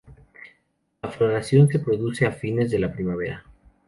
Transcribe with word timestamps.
La 1.03 1.11
floración 1.11 1.67
se 1.69 1.77
produce 1.77 2.25
a 2.25 2.31
fines 2.31 2.71
de 2.71 2.79
la 2.79 2.91
primavera. 2.91 3.45